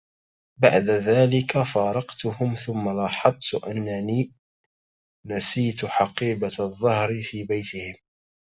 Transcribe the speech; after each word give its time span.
بعد 0.57 0.83
ذلك، 0.89 1.63
فارقتهم، 1.63 2.53
ثم 2.55 2.89
لاحظت 2.89 3.63
أني 3.67 4.31
نسيت 5.25 5.85
حقيبة 5.85 6.51
الظهر 6.59 7.21
في 7.23 7.43
بيتهم. 7.43 7.95